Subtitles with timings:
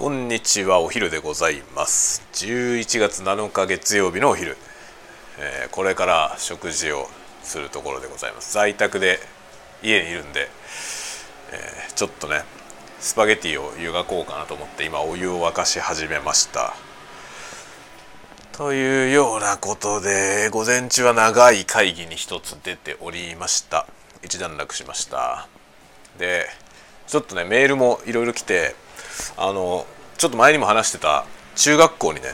[0.00, 2.22] こんにちはお昼でございます。
[2.32, 4.56] 11月7日月曜日のお昼、
[5.38, 7.06] えー、これから食事を
[7.42, 8.54] するところでございます。
[8.54, 9.18] 在宅で
[9.82, 10.48] 家にいるんで、
[11.52, 12.44] えー、ちょっとね
[12.98, 16.72] スパゲティを湯がこうかなと思って今お湯を沸かし始めました。
[18.52, 23.86] というようなことで午前中は長い会議に一つ出ておりました。
[24.24, 25.46] 一段落しました。
[26.18, 26.46] で
[27.06, 28.74] ちょっとねメールもいろいろ来て
[29.36, 29.86] あの
[30.18, 31.24] ちょっと前にも話してた
[31.56, 32.28] 中学校にね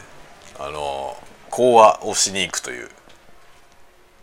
[0.59, 1.17] あの
[1.51, 2.89] 講話をしに行くという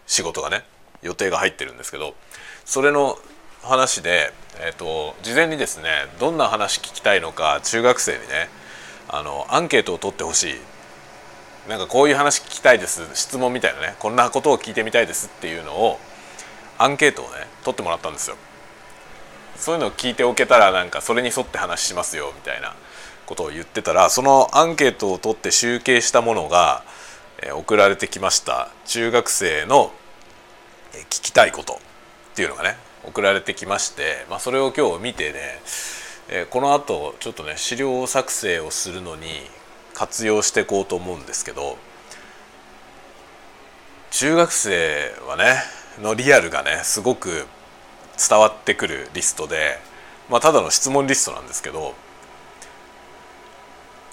[0.08, 0.64] 仕事がね
[1.02, 2.16] 予定が入ってるんですけど
[2.66, 3.18] それの
[3.62, 8.50] 話で、えーと、事前にですねどんな話聞きたいのか中学生にね
[9.08, 10.54] あのアンケートを取ってほしい
[11.70, 15.98] なんかこういう話聞きたいです質問みたいなねこんなことを聞いてみたいですっていうのを
[16.78, 18.36] アンケートをね取ってもらったんですよ。
[19.58, 22.76] そういうのを聞いておけたらなんかそれに沿って話しますよみたいな
[23.26, 26.84] ことを言ってたらそのアンケートを取って集計したものが、
[27.42, 28.70] え送られてきました。
[28.86, 29.92] 中学生の
[31.10, 35.62] 聞きたいことっていうのがね送られてきまして、まあ、それを今日見てね、
[36.30, 39.28] えこのあとちょっとね資料作成をするのに
[39.94, 41.78] 活用していこうと思うんですけど
[44.12, 45.56] 中学生はね
[46.02, 47.46] のリアルがねすごく
[48.18, 49.80] 伝わってくるリストで、
[50.30, 51.96] まあ、ただの質問リストなんですけど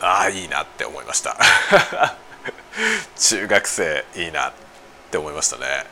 [0.00, 1.36] ああいいなって思いました。
[3.18, 4.52] 中学生いいなっ
[5.10, 5.66] て思いましたね。
[5.66, 5.84] や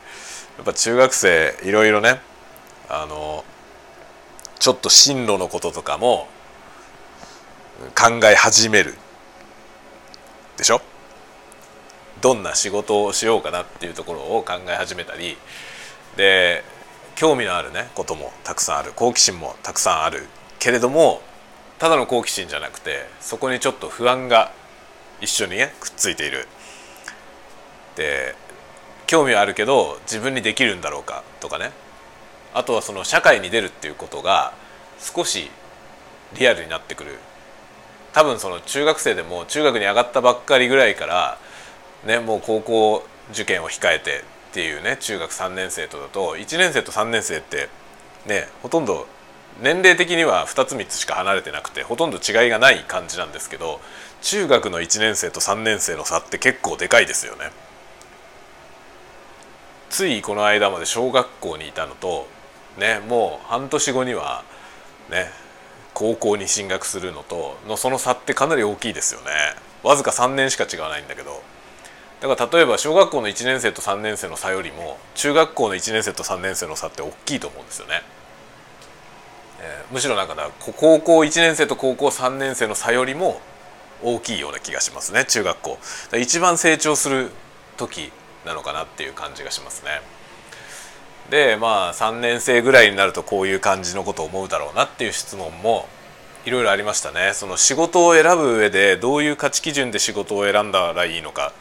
[0.63, 2.19] っぱ中学生いろいろね
[2.89, 3.45] あの
[4.57, 6.27] ちょっと進路のこととかも
[7.95, 8.97] 考え始める
[10.57, 10.81] でしょ？
[12.19, 15.37] どんな仕事をしようかなっていうところを考え始めたり
[16.17, 16.63] で
[17.19, 20.23] 興味のあるねこともたくさんある好奇心もたくさんある
[20.57, 21.19] けれども
[21.77, 24.53] ただの好奇心じゃなくてそこにちょっと不安が
[25.19, 26.47] 一緒にねくっついている。
[27.97, 28.35] で
[29.05, 31.71] 興味はあるけど自分にできるんだろうかとかね
[32.53, 34.53] あとはその社会に出るっていうことが
[34.97, 35.51] 少し
[36.37, 37.17] リアルになってくる
[38.13, 41.37] 多分その中学生でも中学に上がったばっかりぐらいから
[42.05, 47.69] ねもう高校受験を控えてっていうね中学3年生とだと1年生と3年生って
[48.25, 49.07] ねほとんど
[49.61, 53.79] 年齢的には2つ3つしか離れてなくてほとんど違いがない感じなんですけど
[54.21, 57.51] 中学の1年生と3年生の差って結構でかいですよね。
[59.89, 62.27] ついこの間まで小学校にいたのと
[62.77, 64.43] ねもう半年後には
[65.09, 65.31] ね
[65.93, 69.27] 高校に進学するのとのその差ってかなり大きいですよね。
[69.83, 71.41] わずか3年しか違わないんだけど
[72.21, 78.01] だから例えば小学校の1年生と3年生の差よりも中学校の1年生と3年生の差って大きいと思うんですよね。
[79.61, 83.39] えー、むしろなんかだ高校1年生と高校3年生の差よりも
[84.03, 85.77] 大きいような気がしますね中学校。
[86.17, 87.31] 一番成長する
[87.77, 88.11] 時
[88.45, 90.01] なのかなっていう感じがしますね。
[91.29, 95.87] でまあ3年生ぐらいになるとこういう感じのことを思うだろうなっていう質問も
[96.45, 97.31] いろいろありましたね。
[97.33, 101.53] その仕事を選ぶ上でどういう価値基準で仕事を選んだらいいのか。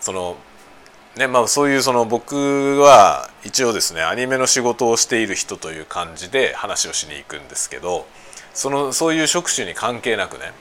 [0.00, 0.36] その
[1.16, 8.06] ねまあそういうその僕は一応ですねアニメの仕事をしている人という感じで話をしに行くんですけど
[8.54, 10.52] そのそういう職種に関係なくね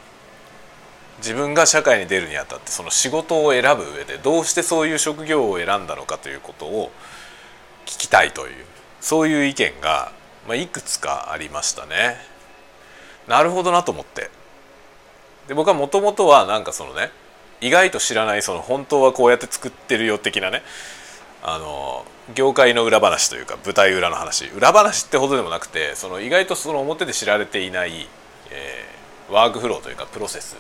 [1.20, 6.92] 自分が社会に出るにあたってその仕事を選ぶ上でどうしてそういう職業を選んだのかということを
[7.86, 8.66] 聞きたいという
[9.02, 10.12] そういう意見が、
[10.48, 12.18] まあ、いくつかありましたね。
[13.28, 14.30] なるほどなと思って
[15.48, 17.12] で僕はもともとはなんかそのね
[17.62, 20.64] 意外と知らないその本当はこうやって作ってるよ的なね。
[21.42, 22.06] あの
[22.36, 24.46] 業界の裏話というか舞台裏の話。
[24.48, 28.08] 裏話ってほどでもなくてその意外とその表で知られていない、
[28.52, 30.58] えー、ワークフローというかプロセス。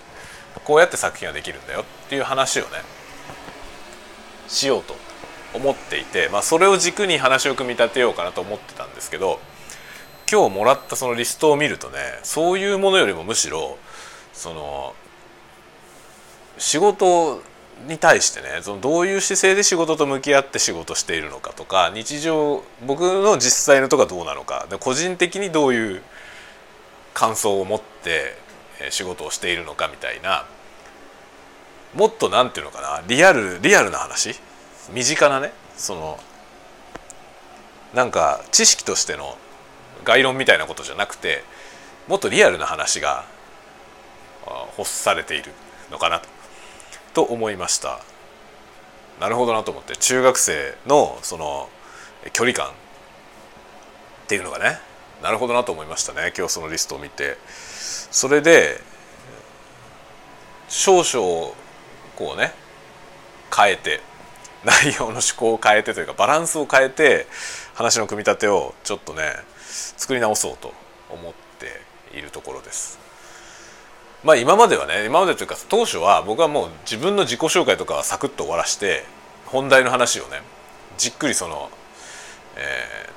[0.64, 2.70] こうやって作品ができるんだよっていう話をね
[4.48, 4.96] しようと
[5.54, 9.40] 思っていて、まあ、それを軸に話を組み立てようかなと思ってたんですけど
[10.32, 13.78] 今日もらったそのリストを見るとねそういうものよりもむしろ
[14.34, 14.94] その
[16.60, 17.42] 仕事
[17.88, 26.02] に対してねそのどういう姿勢で仕事と向き合って仕事しているのかとか日常僕の実際のとかどうなのかで個人的にどういう
[27.14, 28.38] 感想を持って
[28.90, 30.46] 仕事をしているのかみたいな
[31.96, 34.36] もっと何て言うのかなリアルリアルな話？
[34.94, 36.20] 身近なねその
[37.94, 39.38] なんか知識としての
[40.04, 41.44] 概論みたいなことじゃなくて
[42.08, 43.26] もっとリアルな話が
[44.78, 45.52] 欲されている
[45.92, 46.39] のかなと。
[47.14, 48.00] と思いました。
[49.20, 51.70] なるほどなと思って中学生のその
[52.34, 52.72] 距離感っ
[54.28, 54.80] ていうのがね。
[55.22, 56.32] なるほどなと思いましたね。
[56.38, 57.38] 今日そのリストを見て。
[58.12, 58.80] それで
[60.68, 61.54] 少々
[62.16, 62.54] こうね
[63.56, 64.02] 変えて
[64.64, 67.28] 内容の思考を変えてというかバランスを変えて
[67.74, 69.24] 話の組み立てをちょっとね
[69.98, 70.74] 作り直そうと
[71.10, 73.09] 思っているところです。
[74.24, 79.04] まあ今まではね今までというか当初は僕はもう自分の自己紹介とかはサクッと終わらして
[79.46, 80.42] 本題の話をね
[80.98, 81.70] じっくりその、
[82.58, 83.10] え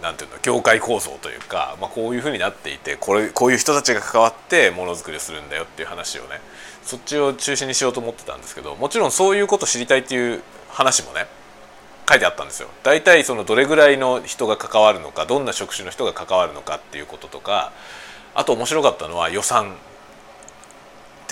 [0.00, 6.40] ー、なんていうの業界構造というか、まあ、こういうふうになっていてこれこういう人たちが関わってものづくりをするんだよっていう話をね
[6.82, 11.26] そっちを中心にしようと思ってたんですけどもちろんそういうこと知りたいっていう話もね
[12.08, 12.68] 書いてあったんですよ。
[12.82, 17.72] 大体そのどれぐらいの人が関わるのかどんな職種の人が関わるのかっていうこととか
[18.34, 19.76] あと面白かったのは予算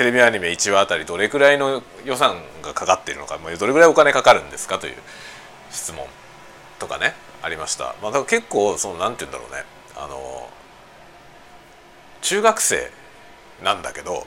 [0.00, 4.94] テレビアニメ1話あたりどれくらいの予算がかかっているのかどれぐらいお金かかるんですかという
[5.70, 6.06] 質問
[6.78, 7.12] とかね
[7.42, 7.94] ありました。
[8.00, 9.62] まあ、だから結構そのなんて言うんだろうね
[9.96, 10.48] あの
[12.22, 12.90] 中学生
[13.62, 14.26] なんだけど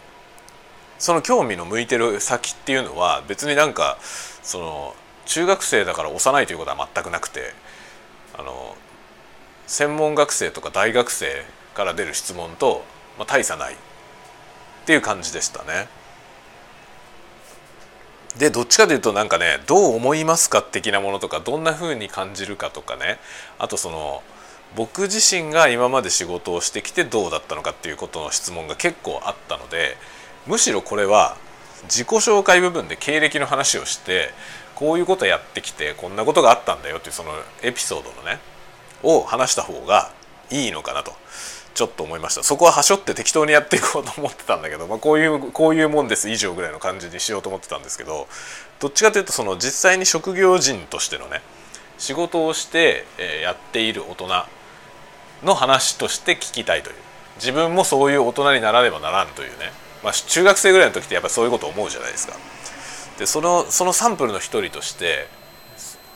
[0.99, 4.95] その興味の向いてる先っていうのは別になんかその
[5.25, 7.51] 中学生だから幼いということは全くなくて
[8.37, 8.77] あの
[9.65, 11.43] 専門学生とか大学生
[11.73, 12.83] から出る質問と、
[13.17, 13.75] まあ、大差ない
[14.83, 15.87] っていう感じでしたね。
[18.37, 23.19] でどっちかというとなんかねどう思いますか的なものとかどんな風に感じるかとかね
[23.59, 24.23] あとその
[24.75, 29.97] 僕自身が今まで仕事をしてきてどうだったのかっていうことの質問が結構あったので
[30.47, 31.37] むしろこれは
[31.83, 34.31] 自己紹介部分で経歴の話をして
[34.73, 37.31] こういうことやってきてこんなことがあったんだよっていうその
[37.61, 38.39] エピソードのね
[39.03, 40.11] を話した方が
[40.49, 41.13] いいのかなと
[41.73, 42.43] ちょっと思いました。
[42.43, 48.27] そこははしょって適当にやっていこうと思ってたんだけど、まあ、こういうこういうもんです以上ぐらいの感じにしようと思ってたんですけど
[48.79, 51.41] どっちかというとその実際に職業人としてのね
[51.97, 54.27] 仕事をして、えやっている大人
[55.43, 56.95] の話として聞きたいという。
[57.37, 59.71] 自分もそういう大人にならねばならんというね、
[60.03, 62.33] まあ、中学生ぐらいの時ってやっぱりそういうこと思うじゃないですか。
[63.17, 65.27] でそのそのサンプルの一人として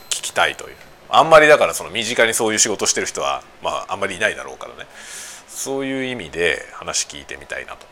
[0.10, 0.76] 聞きたいという。
[1.10, 4.90] あんまりだからその身近にそういう仕事してる人はまああんまりいないだろうからね。
[5.58, 7.88] そういう意味で話聞いてみたいなと。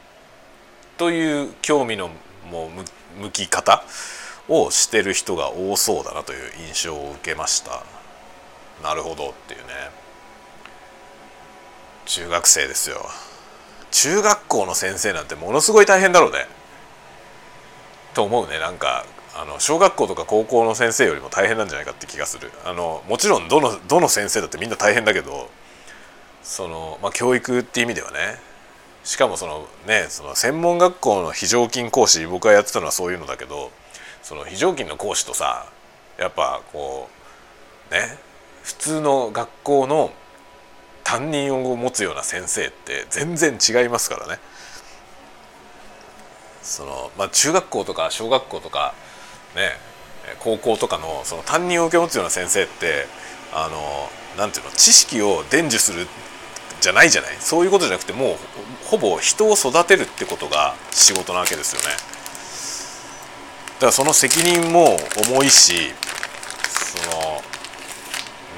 [0.99, 2.11] という興味の
[2.51, 2.69] も
[3.17, 3.83] う向き方
[4.47, 7.81] をしてる人が多そうだなという印象を受けました。
[8.83, 9.65] なるほどっていうね。
[12.05, 13.03] 中学生ですよ。
[13.89, 16.45] 中学校の先生なんてものすごい大変だろうね。
[18.13, 18.59] と思うね。
[18.59, 22.51] なんかあの小学校とか高校の先生よりも大変なんじゃないかって気がする。
[22.63, 25.49] あのもちろんどのどの先生だってみんな大変だけど
[26.45, 28.37] その、まあ、教育っていう意味ではね
[29.03, 33.71] しかもそのねその専門学校の非常勤講師僕がやってたのはそういうのだけど
[34.21, 35.65] その非常勤の講師とさ
[36.19, 37.09] やっぱこ
[37.91, 38.17] うね
[38.63, 40.11] 普通の学校の
[41.03, 44.39] 担任を持つような先生って全然違いますからね。
[46.63, 48.95] そのまあ、中学校とか小学校とか
[49.55, 49.69] ね
[50.39, 53.05] 高校とかのその担任を受け持つような先生って
[53.53, 56.07] あのなんていうの知識を伝授する
[56.81, 57.35] じゃないじゃない。
[57.39, 58.37] そういうことじゃなくてもう
[58.85, 61.87] ほぼ人を育てるってことが仕事なわけですよね。
[63.75, 64.97] だからその責任も
[65.29, 65.91] 重いし
[66.69, 67.41] その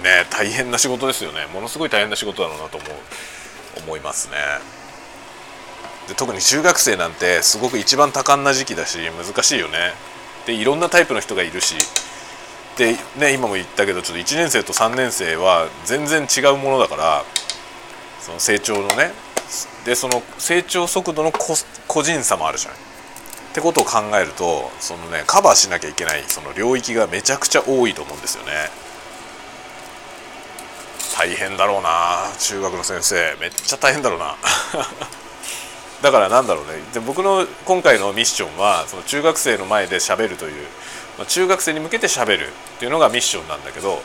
[0.04, 1.48] ね大変な仕事ですよね。
[1.54, 2.90] ものすごい大変な仕事だろうなと思う
[3.84, 4.36] 思いますね。
[6.08, 9.94] で特に中学生なんてすごく一番多感な時期だし難しいよね。
[10.46, 11.76] でいろんなタイプの人がいるし。
[12.78, 17.26] でね今も言ったけどちょっと1年生と3年生は全然違うものだから
[18.22, 19.12] その成長のね
[19.86, 22.80] でその成長速度の個人差もあるじゃない。
[22.80, 28.52] ってことを考えるとそのねカバーしなきゃいけないその領域がめちゃくちゃ多いと思うんですよね。
[31.18, 34.36] 大変だろうな中学の先生めっちゃ大変だろうな
[36.04, 40.68] だからなんだろうねで僕の今回のミッションはその中学生の前でしゃべるという、
[41.18, 44.04] まあ、中学生に向けてしゃべるっていうのがミッションなんだけど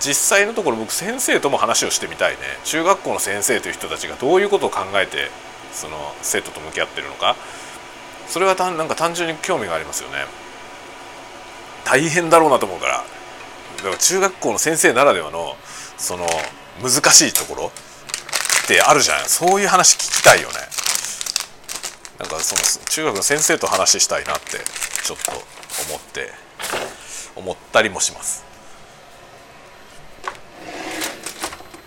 [0.00, 2.38] 実際のところ僕先生とも話をしてみたいね。
[2.64, 5.30] 中学校の先生という人たちがどういうことを考えて
[5.72, 7.36] その生徒と向き合ってるのか。
[8.28, 10.26] それはたなんか単純に興味がありますよね。
[11.84, 13.04] 大変だろうなと思うから。
[13.76, 15.56] だから中学校の先生ならではの
[15.96, 16.26] その
[16.82, 17.72] 難しいところ
[18.64, 19.24] ってあるじゃん。
[19.26, 20.54] そういう話聞きたいよね。
[22.18, 24.58] なんかその中学の先生と話したいなって
[25.04, 26.32] ちょっと思って
[27.36, 28.45] 思ったりもします。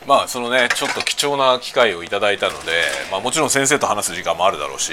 [0.10, 2.72] まあそのねちょっと貴重な機会をいただいたので、
[3.12, 4.92] まあ、もちろん先生と話す時間もあるだろうし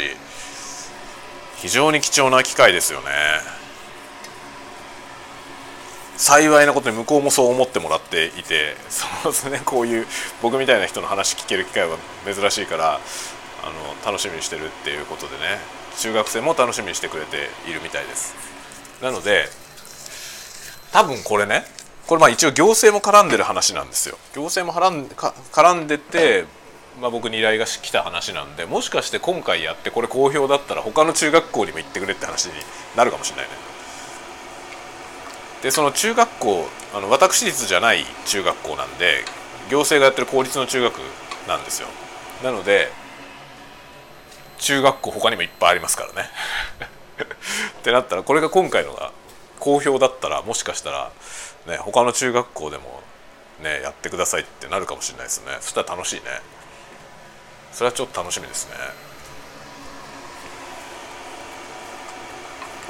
[1.57, 3.07] 非常に貴重な機会ですよね。
[6.19, 10.07] 幸いなことに向こうもそう思ってもらっていてそうですねこういう
[10.43, 15.59] 僕みたいな人の話聞ける機会は珍しいからあの楽しみにしてるっていうことでね
[15.99, 18.35] 中学生も楽しみにしてくれているみたいです。
[19.03, 19.47] なので
[20.93, 21.65] 多分これね
[22.07, 24.17] これまあ一応行政も絡んでる話なんですよ。
[24.35, 26.45] 行政も絡ん絡んでて、
[27.01, 32.53] まあ、僕に依頼が来た話なんでもしかして今回やってこれ好評だったら他の中学校にも行ってくれって話に
[32.97, 33.51] なるかもしれないね。
[35.63, 39.25] でその中学校あの私立じゃない中学校なんで
[39.69, 40.99] 行政がやってる公立の中学
[41.49, 41.89] なんですよ。
[42.45, 42.89] なので
[44.59, 46.31] 中学校他にもいっぱいありますからね。
[47.81, 49.11] ってなったらこれが今回のが
[49.59, 51.11] 好評だったらもしかしたら
[51.67, 53.03] ね他の中学校でも
[53.63, 55.57] ねやってくださいってなるかもしれないですね。
[55.61, 56.23] そしたら楽しいね。
[57.73, 58.77] それはちょっと楽しみですね。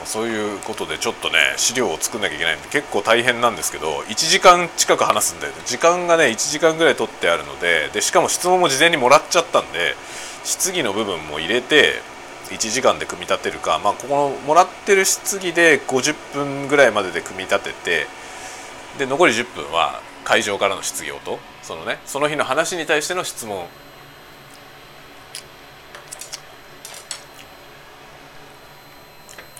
[0.04, 9.96] そういうことでちょっとね資料を作んなきゃいけないんで結構大変なんですけど1時間近く話すんで時間がね1時間ぐらい取ってあるのででしかも質問も事前にもらっちゃったんで
[10.44, 11.94] 質疑の部分も入れて
[12.50, 18.06] 1時間で組み立てるか、まあ、ここのもらってる質疑で50分ぐらいまでで組み立てて
[18.98, 23.66] で残り10分は会場からの質疑応答そのねその日の話に対しての質問。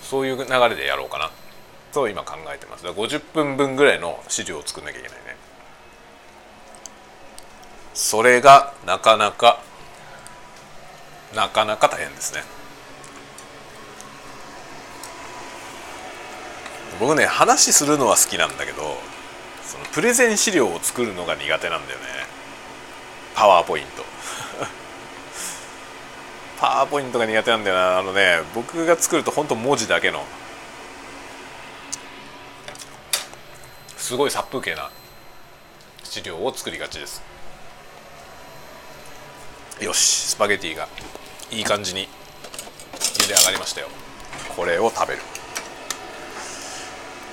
[0.03, 1.31] そういう流れでやろうかな。
[1.93, 2.85] と今考えてます。
[2.85, 5.37] だから50分分ぐらいの資料を作んなきゃいけないね。
[7.93, 9.61] それがなかなか
[11.35, 12.43] なかなか大変ですね。
[17.01, 18.97] 僕ね話するのは好きなんだけど
[19.67, 22.05] そのプレゼン資料を作るのが苦手なんだよね。
[23.35, 24.05] パワーポイント。
[26.59, 27.99] パワーポイントが苦手なんだよな。
[27.99, 30.25] あのね僕が作ると本当文字だけの。
[33.97, 34.89] すごい殺風景な
[36.05, 37.21] 資料を作りがちです。
[39.81, 40.87] よしスパゲティが
[41.51, 42.09] いい感じに
[42.95, 43.89] 茹で上がりましたよ。
[44.55, 45.23] これを食べる。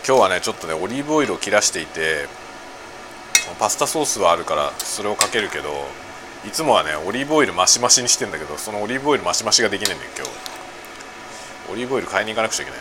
[0.06, 2.28] 今日はねちょっとねオリーブオイルを切らしていて
[3.58, 5.70] パスタソースはあるからそれをかけるけど
[6.46, 10.32] いつもはねオリーブオイルマシマシにしてんだけどそのオリーブオイルマシマシができないんだよ今日。
[11.72, 12.80] オリーブオイル買いに行かなくちゃいけない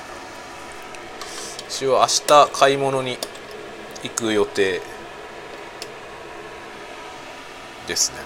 [1.69, 3.17] 一応明日買い物に
[4.03, 4.83] 行く予定
[7.87, 8.19] ですね。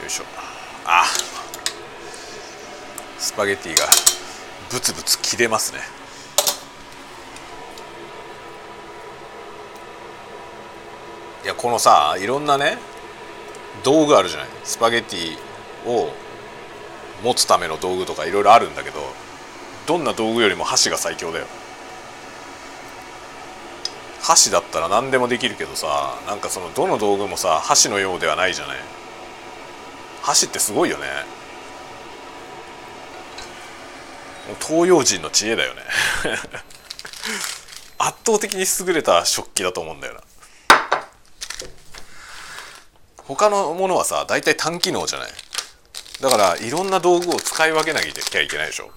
[0.00, 0.24] よいしょ。
[0.86, 1.04] あ
[3.28, 3.84] スパゲティが
[4.72, 5.80] ブツブツ切れますね。
[11.44, 12.78] いやこのさいろんなね
[13.84, 14.48] 道具あるじゃない。
[14.64, 16.10] スパゲッティを
[17.22, 18.98] 持つための道具とかいろいろあるんだけど
[19.86, 21.46] どんな道具よりも箸が最強だよ。
[24.22, 28.78] 箸だったら何でもできるけどさなんかそのどの道具もさ箸のようではないじゃない。
[30.22, 31.37] 箸ってすごいよね。
[34.60, 35.82] 東洋人の知恵だよね。
[37.98, 40.22] 圧倒的に優れた食器だと思うんだよな。
[43.24, 45.32] 他のものはさ大体単機能じゃない？
[46.20, 48.90] だからいろんな道具を使い分けなきゃいけないでしょ。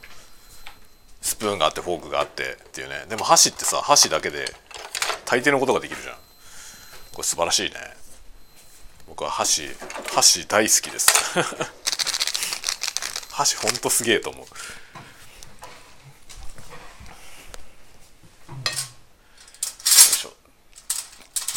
[1.21, 3.05] スプーンがあってフォークがあってっていうね。
[3.09, 4.53] でも箸ってさ箸だけで
[5.25, 6.15] 大抵のことができるじゃん。
[7.13, 7.75] これ素晴らしいね。
[9.07, 9.69] 僕は箸
[10.13, 11.11] 箸大好きです。
[13.31, 14.45] 箸ほんとすげえと思う。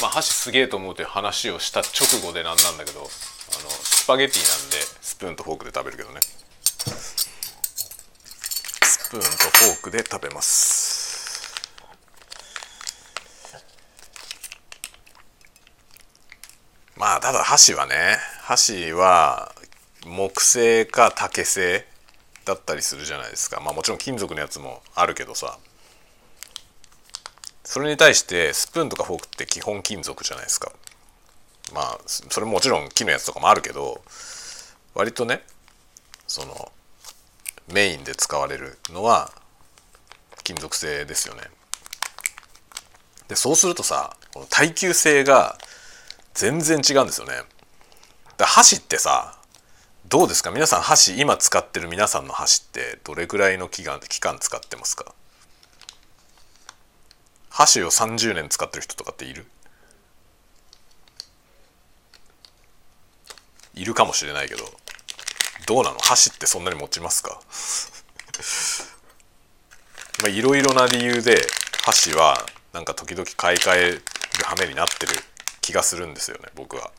[0.05, 6.21] まあ、箸すげえと思うという話をした直後でなんなんだけどあのスパゲティなんでスプーンとフォークで食べるけどね。
[8.83, 11.55] スプーンとフォークで食べます。
[16.99, 19.55] まあただ箸はね箸は
[20.05, 21.87] 木製か竹製
[22.45, 23.63] だったりするじゃないですか。
[23.63, 25.59] まあもちろん金属のやつもあるけどさ。
[27.65, 30.71] それに対してスプーンとかフォークって基本金属じゃないですか。
[31.73, 34.03] まあそれももちろん木のやつとかもあるけど
[34.95, 35.43] 割とね
[36.27, 36.71] その
[37.73, 39.33] メインで使われるのは
[40.45, 41.43] 金属製ですよね。
[43.29, 45.57] でそうするとさこの耐久性が
[46.35, 47.33] 全然違うんですよね。
[48.37, 49.39] だ箸ってさ
[50.07, 50.51] どうですか？
[50.51, 55.15] 皆さん箸今使ってる皆さんの箸ってどれぐらいの期間期間使ってますか？
[57.55, 59.47] 箸を30年使ってる人とかっている？
[63.75, 64.65] いるかもしれないけど
[65.67, 65.99] どうなの？
[65.99, 67.41] 箸ってそんなに持ちますか？
[70.23, 71.47] まあいろいろな理由で
[71.85, 74.03] 箸はなんか時々買い替える
[74.43, 75.13] 羽目になってる
[75.61, 76.91] 気がするんですよね僕は。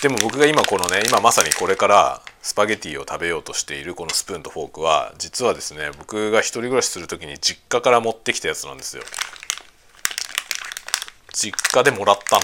[0.00, 9.04] でも僕が今このね今まさにこれからスパゲティを食べようとしているこのスプーンとフォークは実はですね僕が一人暮らしする時に実家から持ってきたやつなんですよ。
[11.32, 12.42] 実家でもらったの。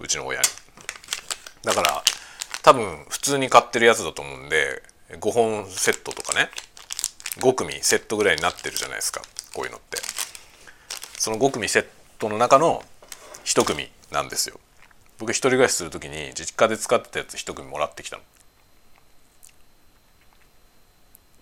[0.00, 0.46] うちの親に。
[1.62, 2.02] だから
[2.62, 6.48] 多分普通に買ってるやつだと思うんで5本セットとかね
[7.38, 9.20] 5組セットぐらいになってるじゃないですか
[9.52, 9.98] こういうのって。
[11.18, 11.86] その5組セッ
[12.18, 12.82] トの中の
[13.44, 14.58] 1組なんですよ。
[15.22, 18.22] 僕一人暮らしする時に実家で使ってたやつ一組もらってきたの。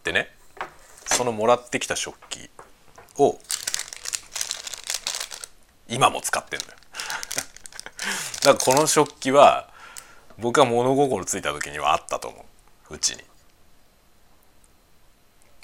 [0.05, 0.29] でね
[1.07, 2.51] そのもらってきた食器
[3.17, 3.39] を
[5.89, 6.73] 今も使ってんのよ。
[8.45, 9.71] だからこの食器は
[10.37, 12.45] 僕が物心ついた時にはあったと思
[12.91, 13.25] ううちに。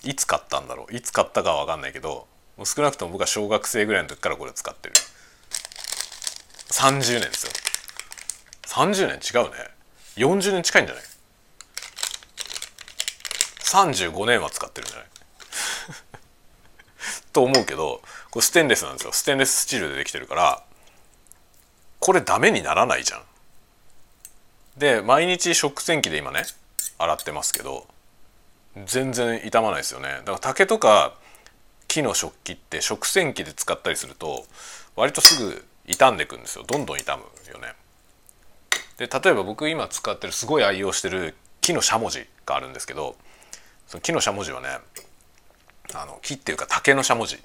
[0.04, 0.96] いつ買ったんだろう？
[0.96, 2.26] いつ買ったかは分かんないけど
[2.64, 4.94] 少なくとも僕は小学生ぐらいの時からこれ使ってる
[6.70, 7.65] 30年ですよ
[8.66, 9.56] 30年違うね
[10.16, 11.04] 40年近いんじゃない
[13.60, 15.06] ？35年は使ってるんじゃない？
[17.32, 19.12] と思うけどこれステンレスなんですよ。
[19.12, 20.62] ステンレススチールでできてるから
[22.00, 23.22] これダメにならないじゃん。
[24.76, 26.44] で毎日食洗機で今ね
[26.98, 27.86] 洗ってますけど
[28.84, 30.08] 全然傷まないですよね。
[30.18, 31.14] だから竹とか
[31.88, 34.46] 木の食器って食洗機で使ったりすると
[34.96, 36.64] 割とすぐ傷んでくんですよ。
[36.64, 37.74] どんどん傷むよね。
[38.98, 43.16] で例えば僕今使ってるすごい愛用してる木のしゃもじがあるんですけど
[43.86, 44.68] その木のしゃもじはね
[45.94, 47.38] あの木っていうか竹のしゃもじ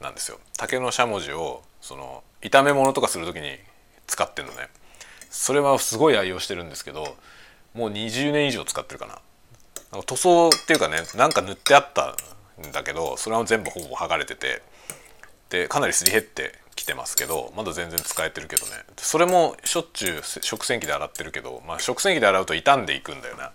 [0.00, 0.38] なんですよ。
[0.58, 3.58] 竹のしゃもじをその炒め物とかする時に
[4.06, 4.68] 使ってるのね。
[5.30, 7.16] それはすごい愛用してるんですけど
[7.74, 9.18] もう20年以上使ってるかな。
[10.02, 12.14] 塗装っていうかねなんか塗ってあった
[12.68, 14.62] んだけどそれは全部ほぼ剥がれてて
[15.48, 16.54] でかなりすり減って
[16.86, 18.72] てますけどまだ全然使えてるけどね。
[18.96, 23.52] それもしょっちゅう食洗機で洗ってるけど、まあ、食洗機で洗うと傷んでいくんだよな。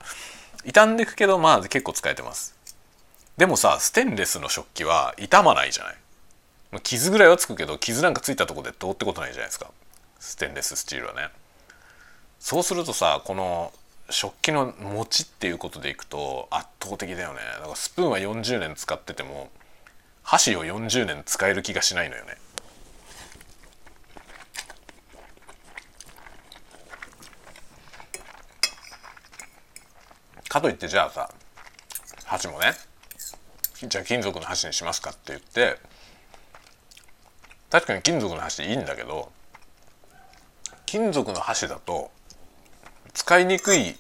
[0.66, 2.56] 傷んでいくけどまあ結構使えてます。
[3.38, 5.96] でもさステンレスの食器は傷まないじゃない。
[6.84, 9.72] 傷ぐらいはつくけど傷なんかついたとこでどうってことないじゃないですか。
[10.20, 11.30] ステンレススチールはね。
[12.40, 13.74] そうするとさこの
[14.10, 17.40] 食器の持ちっていうことでいくと圧倒的だよね。
[17.56, 19.50] だからスプーンは40年使ってても
[20.24, 22.38] 箸を40年使える気がしないのよね。
[30.52, 31.30] かといってじゃあさ
[32.26, 32.74] 箸もね
[33.88, 35.78] じゃあ金属の箸にしますかって言って
[37.70, 39.32] 確かに金属の箸いいんだけど
[40.86, 42.12] 金属の箸だと
[43.14, 43.96] 使いにくい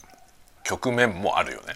[0.65, 1.75] 局面もあるよね。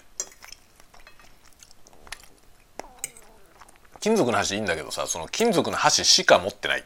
[4.02, 6.84] 金属の箸いいんだけどさその金属の箸しか持ってない。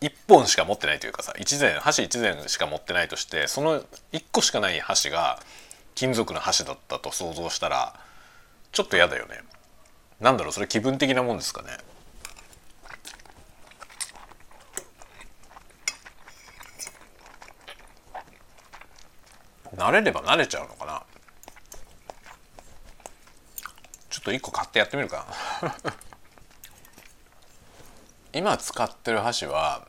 [0.00, 3.80] 1本しか持ってないというかさ一膳箸一膳しか持ってないとしてその
[4.12, 5.38] 1個しかない箸が
[5.94, 7.94] 金属の箸だったと想像したら
[8.72, 9.40] ちょっと嫌だよね。
[10.20, 11.78] なんだろうそれ気分的なもんですかね。
[19.76, 21.02] 慣れれば慣れちゃうのかな。
[24.10, 25.26] ちょっと1個買ってやってみるか。
[28.32, 29.86] 今使ってる箸は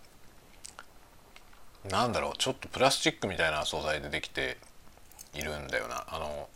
[1.89, 4.57] なんだろうちょっとプラスチックみたいな素材でできて
[5.35, 6.05] いるんだよな。
[6.07, 6.49] あの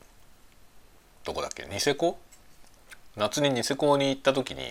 [1.25, 1.67] どこだっけ？
[1.71, 2.17] ニセコ？
[3.15, 4.61] 夏にニセコに行った時に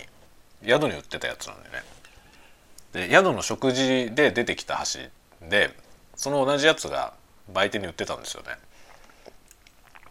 [0.65, 1.83] 宿に売ってたやつなんだよね。
[2.93, 5.09] で宿の食事で出てきた箸
[5.43, 5.75] で
[6.17, 7.13] その同じやつが
[7.53, 8.49] 売店に売ってたんですよね。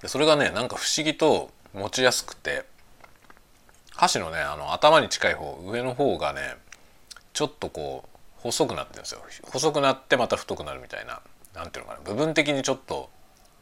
[0.02, 2.66] でそれがねなんか不思議と持ちやすくて
[3.96, 6.56] 箸のねあの頭に近い方上の方がね
[7.34, 9.22] ちょっとこう細くなってるんですよ。
[9.52, 11.22] 細くなってまた太くなるみたいな
[11.56, 12.04] 何ていうのかな。
[12.04, 13.10] 部分的にちょっと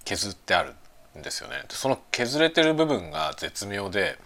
[0.05, 0.73] 削ってある
[1.17, 1.63] んですよね。
[1.69, 4.17] その削れてる部分が絶妙で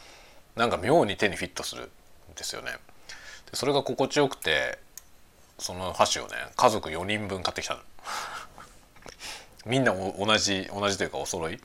[0.56, 1.90] なんか妙に手にフィットする
[2.32, 2.74] んですよね。
[3.50, 4.78] でそれが心地よくて
[5.58, 7.80] その箸をね家族4人分買ってきたの。
[9.66, 11.60] みんな同じ同じというかお揃い。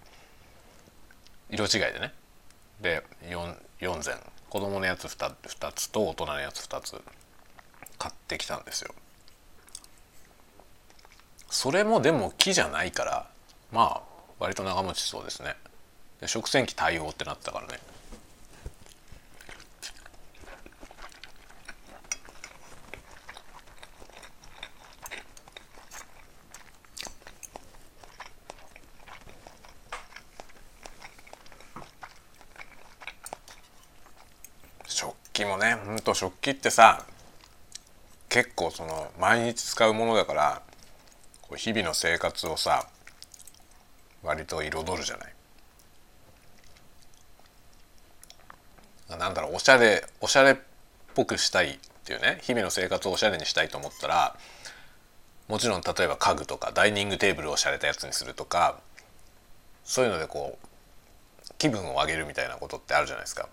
[1.51, 2.13] 色違いでね。
[2.81, 4.15] で 4, 4膳。
[4.49, 7.01] 子供のやつ 2, 2つと大人のやつ2つ。
[7.99, 8.95] 買ってきたんですよ。
[11.49, 13.29] それもでも木じゃないから
[13.75, 14.03] まあ
[14.39, 15.57] 割と長持ちそうですね。
[16.21, 17.81] で食洗機対応ってなったからね。
[34.87, 37.05] 食器もねほんと食器ってさ
[38.29, 40.63] 結構その毎日使うものだから
[41.57, 42.87] 日々の生活をさ
[44.25, 45.35] 割と彩るじゃない。
[49.19, 50.57] なんだろうおしゃれおしゃれっ
[51.15, 54.37] ぽくしたいっていうね日々の生活をおしゃれにしたいと思ったら
[55.47, 58.81] もちろん例えば家具とかダイニングテーブルをおしゃれたやつにするとか
[59.85, 60.67] そういうのでこう
[61.59, 63.49] 気分を上げるみたいなことってあるじゃないですか。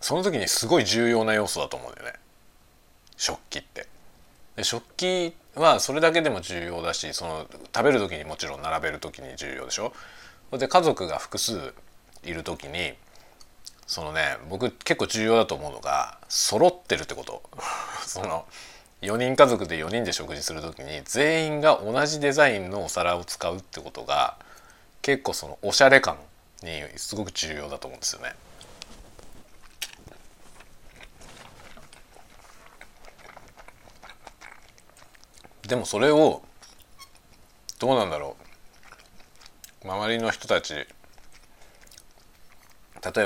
[0.00, 2.14] その時にすごい重要な要素だと思うんだよね。
[3.16, 3.86] 食器って。
[4.64, 9.92] 食器はそれだけでも重要だしその食べる時にもちろん並べる時に重要でしょ？
[10.52, 11.74] で家族が複数
[12.24, 12.94] いる時に
[13.86, 17.42] そのね僕結構重要だと思うのが揃ってるってこと
[18.06, 18.44] その
[19.02, 24.36] 4人家族で4人で食事する時に全員が同じデザインのお皿を使うってことが
[25.02, 26.18] 結構そのおしゃれ感
[26.62, 28.34] にすごく重要だと思うんですよね。
[35.66, 36.42] でもそれを
[37.78, 38.36] どうなんだろ
[39.84, 39.88] う。
[39.88, 40.86] 周りの人たち例え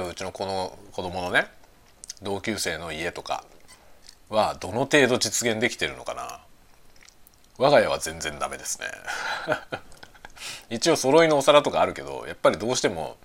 [0.00, 1.48] ばうちの子の子供のね
[2.22, 3.44] 同級生の家とか
[4.28, 6.40] はどの程度実現できてるのかな。
[7.58, 8.86] 我が家は全然ダメですね。
[10.70, 13.16] 一応揃いのお皿とかあるけどやっぱりどうしても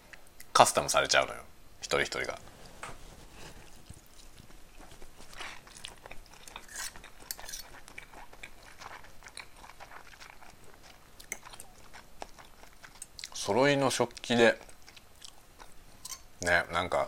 [0.54, 1.41] カスタムされちゃうのよ。
[1.82, 2.39] 一人一人が。
[13.49, 14.59] 揃いの食器で
[16.41, 17.07] ねなんか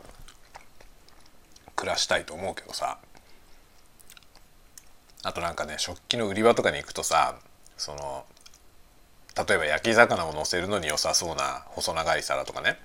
[1.75, 2.97] 暮らしたいと思うけどさ。
[5.21, 7.35] あとなんかね食器の売り場とかに行くとさ
[7.77, 8.25] その
[9.37, 12.79] 例えば焼き魚を乗せるのに良さそうな細長い皿とかね。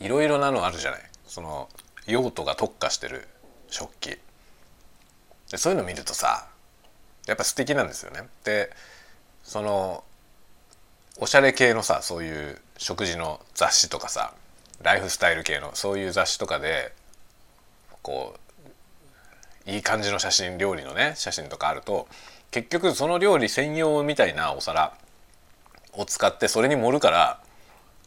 [0.00, 1.00] いろいろなのあるじゃない。
[1.28, 1.68] その
[2.08, 3.28] 用途が特化してる
[3.68, 4.18] 食器。
[5.52, 6.48] でそういうの見るとさ
[7.28, 8.22] やっぱ素敵なんですよね。
[8.42, 8.72] で
[9.44, 10.02] その
[11.18, 14.34] おしゃれ系のさそういう食事の雑誌とかさ
[14.82, 16.92] ライフスタイル系のそういう雑誌とかで
[18.02, 18.34] こ
[19.66, 22.08] ういい感じの写真料理のね写真とかあると
[22.50, 24.92] 結局その料理専用みたいなお皿
[25.92, 27.40] を使ってそれに盛るから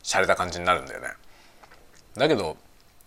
[0.03, 1.09] 洒落た感じになるんだよね。
[2.15, 2.57] だけど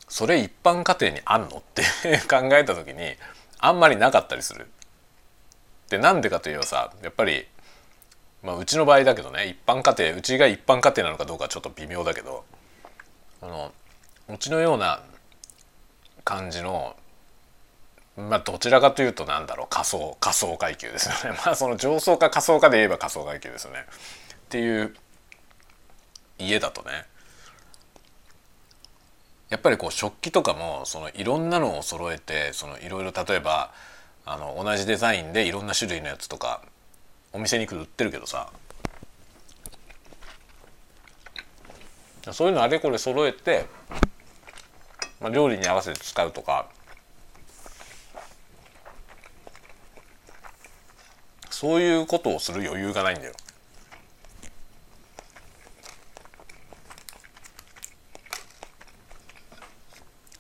[0.09, 1.83] それ一般家庭にあんのって
[2.29, 3.15] 考えた時に
[3.59, 4.67] あんまりなかったりする。
[5.89, 7.47] でなんでかといえばさやっぱり、
[8.43, 12.45] まあ、うちの場合だけどね一般家庭うちが一般家庭なのかどうかちょっと微妙だけど
[13.43, 13.73] あの
[14.29, 15.03] うちのような
[16.25, 16.97] 感じの
[18.17, 21.39] まあどちらかというとなんだろう仮想仮想階級ですよね。
[21.45, 23.87] まあその上層か仮想かで言えば仮想階級ですよね。
[24.35, 24.95] っていう
[26.39, 27.05] 家だとね
[29.49, 33.73] やっぱりこう食器とかもそのいろんなのを揃えてそのいろいろ例えば
[34.25, 36.63] あの同じデザインでいろんな種類のやつとか
[37.33, 38.51] お店に行くと売ってるけどさ。
[42.33, 43.67] そういうのあれこれ揃えて、
[45.21, 46.69] まあ、料理に合わせて使うとか。
[51.51, 53.35] そういうことをする余裕がないんだよ。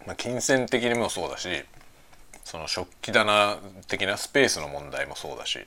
[0.06, 1.64] まあ、金銭的にもそうだし
[2.42, 5.66] その食器棚的なスペースの問題もそうだし。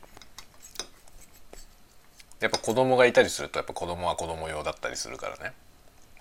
[2.43, 5.53] やっぱ子供がいたりするとやっぱ子供は子供用だったりするからね。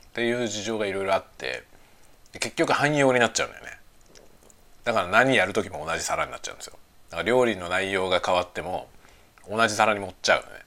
[0.05, 1.65] っていう事情がいろいろあって
[2.35, 3.73] 結局汎用になっちゃうんだよね。
[4.85, 6.75] だから何やる時も同じ皿になっちゃうんですよ。
[7.11, 8.87] だから料理の内容が変わっても
[9.51, 10.62] 同じ皿に盛っちゃうよね。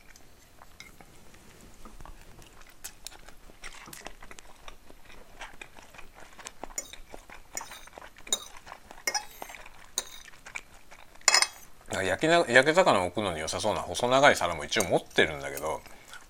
[12.03, 15.81] 焼きな焼き魚を置くのに良さそうな細長い皿も一応持ってるんだけど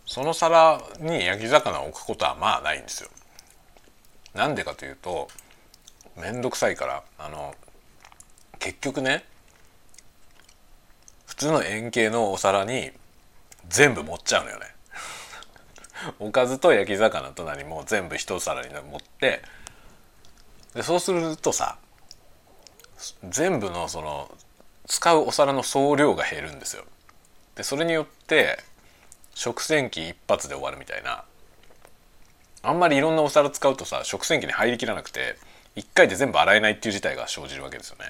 [0.06, 3.10] その皿に焼き魚を置くことはまあないんですよ。
[4.34, 5.30] なんでかというと
[6.18, 7.56] 面倒くさいからあの
[8.60, 9.26] 結局ね
[11.26, 12.92] 普通の円形のお皿に
[13.68, 14.66] 全部盛っちゃうのよね。
[16.20, 19.42] おかずと焼き魚と何も全部一皿に盛って
[20.76, 21.78] でそうするとさ
[23.28, 24.30] 全部のその
[24.88, 26.84] 使うお皿の総量が減るんですよ。
[27.56, 28.60] でそれによって
[29.34, 31.24] 食洗機一発で終わるみたいな
[32.64, 35.38] あんまりいろんなお皿使うとさ食洗機に入りきらなくて
[35.76, 38.10] 1回で全部洗えないっていう事態が生じるわけですよね。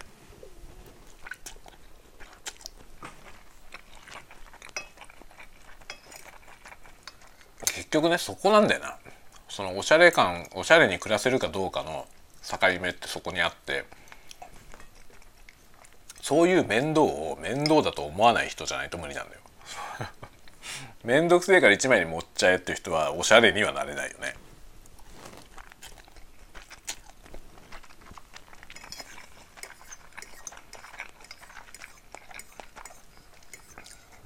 [7.75, 8.97] 結局ねそこなんだよな
[9.49, 12.07] そのおしゃれ感おしゃれに暮らせるかどうかの
[12.43, 13.85] 境目ってそこにあって
[16.25, 19.41] そういう面倒を面倒だと思わない人じゃないと無理なんだよ。
[21.05, 24.35] 面倒くせえから一枚に持っちゃえっていう人はおしゃれにはなれないよね。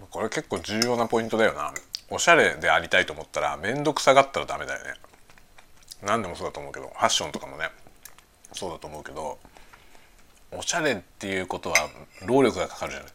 [0.09, 1.73] これ結構重要なポイントだよな。
[2.09, 4.93] おしゃれでありたいと思ったら面倒くさがったらダメだよね。
[6.01, 7.69] 何でもそうだと思うけどファッションとかもね
[8.53, 9.38] そうだと思うけど。
[10.51, 11.89] おしゃれっていうことは
[12.25, 13.12] 労力がかかるじゃない。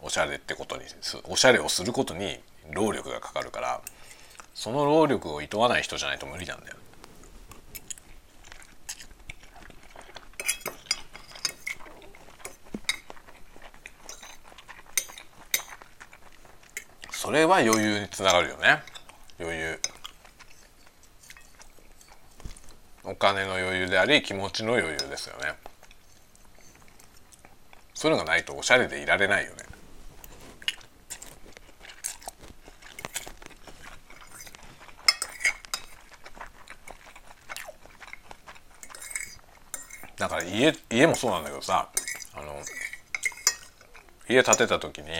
[0.00, 0.82] おしゃれってことに
[1.24, 2.38] おしゃれをすることに
[2.72, 3.80] 労力がかかるから
[4.54, 6.76] その労力をいとわない人じゃないと無理なんだよ。
[17.10, 18.82] それは余裕につながるよね。
[19.40, 19.80] 余裕。
[23.02, 25.54] お金の余裕であり気持ちの余裕ですよね。
[28.04, 29.56] そういうのがないとおしゃれでいられないよね。
[40.18, 41.88] だから家家もそうなんだけどさ
[42.34, 42.56] あの
[44.28, 45.14] 家建てた時にや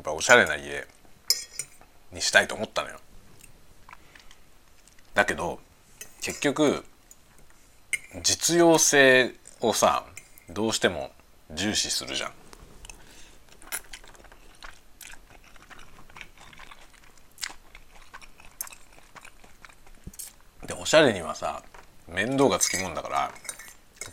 [0.00, 0.86] っぱおしゃれな家
[2.12, 3.00] にしたいと思ったのよ。
[5.14, 5.58] だけど
[6.20, 6.84] 結局
[8.22, 10.04] 実用性をさ
[10.48, 11.10] どうしても
[11.52, 12.32] 重視するじゃん。
[20.66, 21.62] でおしゃれにはさ
[22.08, 23.32] 面倒がつきもんだから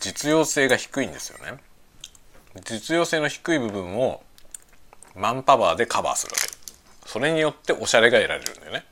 [0.00, 1.58] 実用性が低いんですよね。
[2.64, 4.22] 実用性の低い部分を
[5.16, 6.48] マンパワーでカバーするわけ。
[7.08, 8.84] それによっておしゃれが得られるんだよね。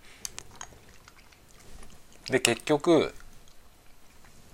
[2.27, 3.15] で結局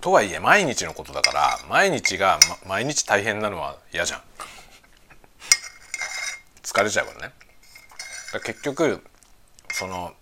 [0.01, 4.21] とはいえ毎日のことだから毎日が、ま、毎日大変なのは嫌じゃん。
[6.63, 7.33] 疲れちゃうからね。
[8.43, 9.03] 結局
[9.73, 10.13] その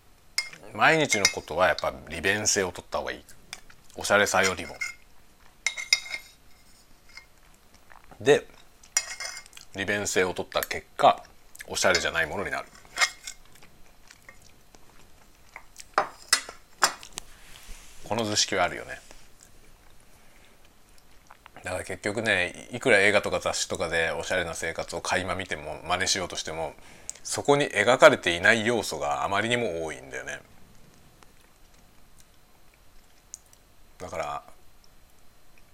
[0.74, 3.24] 毎日のことはやっぱ利便性を取った方がいい。
[3.96, 4.76] おしゃれさよりも。
[8.20, 8.48] で
[9.76, 11.24] 利便性を取った結果
[11.68, 12.68] おしゃれじゃないものになる。
[18.06, 19.07] この図式はあるよね。
[21.68, 26.74] だから結局ねいくら映画とか雑誌とかでおしゃれな生活を垣間見ても真似しようとしても
[27.24, 30.40] そこに描かれていない要素があまりにも多いんだよね。
[33.98, 34.44] だから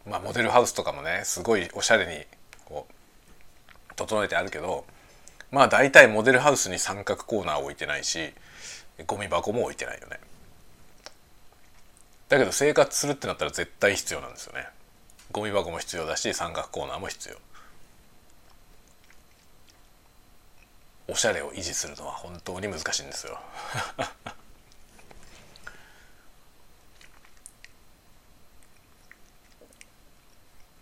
[0.08, 2.26] まあモデルハウスとかもねすごいおしゃれに
[2.66, 4.86] こう整えてあるけど
[5.52, 8.34] まあ大体モデルハウスに三角コーナー置いてないし
[9.06, 10.20] ゴミ箱も置いてないよね。
[12.30, 14.70] だけど生活するってなったら絶対必要なんですよね。
[15.34, 17.36] ゴミ箱も必要だし三角コーナーも必要。
[21.08, 23.40] おしゃれを維持するのは本当に難しいんですよ。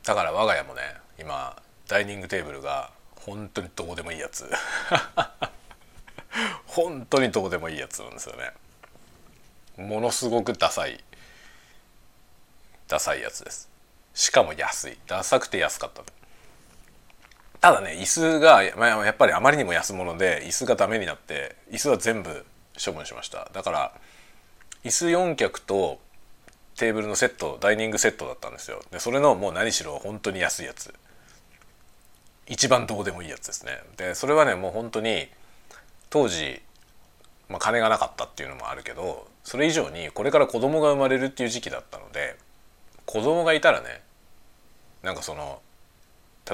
[0.04, 0.82] だから我が家もね
[1.18, 1.56] 今
[1.88, 4.52] ダイニングテーブルが本当にどうでもいいやつ。
[6.68, 8.52] 本当にどうでもいいやつなんですよね。
[9.78, 11.02] ものすごくダサい
[12.90, 13.71] ダサいやつです。
[14.14, 14.98] しかも安い。
[15.08, 16.04] ダサくて安かった
[17.62, 22.46] ただね椅子が、やっぱりあまりにも安物で椅子がダメになって椅子は全部
[22.84, 23.50] 処分しました。
[23.54, 23.92] だから
[24.84, 26.00] 椅子4脚と
[26.76, 28.82] テーブルのセットダイニングセットだったんですよ。
[28.92, 30.94] でそれのもう何しろ本当に安いやつ。
[32.48, 33.80] 一番どうでもいいやつですね。
[33.98, 35.28] でそれはねもう本当に
[36.10, 36.62] 当時、
[37.48, 42.36] まあ、金がなかったっていうのもあるけどそれ以上にこれから子供が生まれるっていう時期だったので
[43.12, 44.02] 子供がいたらね
[45.04, 45.62] なんかその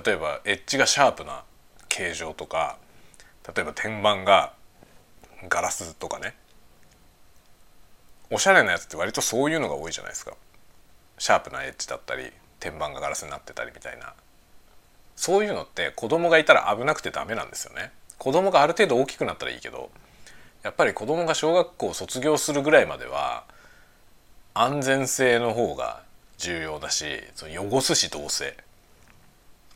[0.04, 1.44] 例えばエッジがシャープな
[1.88, 2.78] 形状とか
[3.56, 4.54] 例えば天板が
[5.50, 6.34] ガラスとかね。
[8.32, 10.34] おしゃれなやつって割とそういうのが多いじゃないですか。
[11.20, 14.16] シャープなエッジだったり天板がガラスになってたりみたいな。
[15.16, 17.92] そういうのって子供がいたら危なくてダメなんですよね。
[18.18, 19.92] 子供がある程度大きくなったらいいけど
[20.64, 23.44] やっぱり子供が小学校を卒業するぐらいまでは
[24.56, 26.02] 安全性の方が
[26.38, 28.56] 重要だしその汚すしどうせ。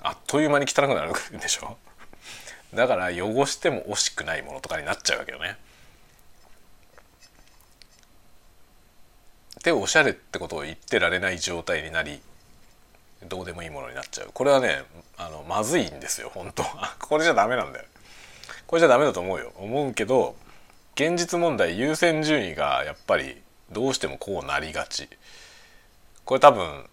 [0.03, 1.77] あっという間に汚くなるでしょ？
[2.73, 5.57] だから汚しても惜しくないものとかになっちゃうわけよね。
[9.63, 12.19] でおしゃれってことを言ってられない状態になり
[13.23, 14.31] どうでもいいものになっちゃう。
[14.33, 14.83] これはね
[15.17, 16.95] あのまずいんですよ本当は。
[17.01, 17.85] これじゃダメなんだよ。
[18.65, 19.51] これじゃダメだと思うよ。
[19.57, 20.35] 思うけど
[20.95, 25.07] 現実問題優先順位がやっぱりどうしてもこうなりがち。
[26.25, 26.85] これ多分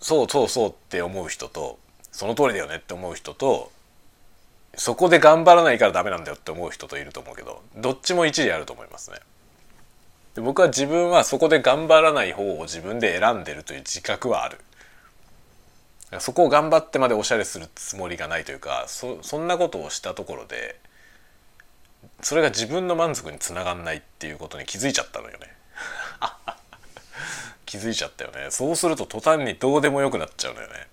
[0.00, 1.78] そうそうそうって思う人と
[2.12, 3.72] その通りだよねって思う人と
[4.76, 9.18] そこで頑張らないからダメなんだよって思う人といると思うけどどっちも一理あると思いますね。
[10.34, 14.58] で僕は自分はそこで頑張らない方を自分で選んでるという自覚はある。
[16.20, 20.80] そこを頑張ってまでおしゃれするつもりがないというかそそんなことをしたところで
[22.22, 25.52] それが自分の満足につながんないっていうことに気づいちゃったのよね
[27.68, 28.46] 気づいちゃったよね。
[28.48, 30.88] そうすると途端にどうでもよくなっちゃうのよね。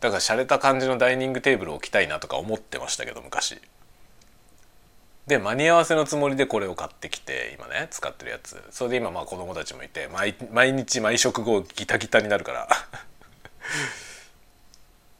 [0.00, 3.60] だから洒落た感じのダイニングテーブル置きたいなとか思ってましたけど昔。
[5.28, 8.60] で間に合わせのつもりでこれを買ってきて今ね使ってるやつ。
[8.72, 12.68] それで今まあ子供たちもいて毎毎日毎食後ギタギタになるから。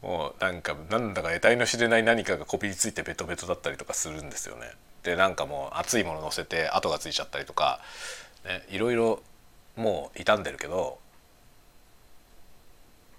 [0.01, 4.73] もうなんかなんだか得体の知れない何かがこびりついてベトベトだったりとかするんですよね。
[5.03, 7.79] でなんかもう熱いもの乗せて跡がついちゃったりとか、
[8.43, 9.21] ね、いろいろ
[9.75, 10.99] もう傷んでるけど